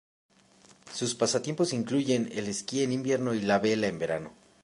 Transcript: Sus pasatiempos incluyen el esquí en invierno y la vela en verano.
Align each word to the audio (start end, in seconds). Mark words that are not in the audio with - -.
Sus 0.91 1.13
pasatiempos 1.13 1.73
incluyen 1.73 2.29
el 2.33 2.47
esquí 2.47 2.81
en 2.81 2.91
invierno 2.91 3.35
y 3.35 3.41
la 3.41 3.59
vela 3.59 3.85
en 3.85 3.99
verano. 3.99 4.31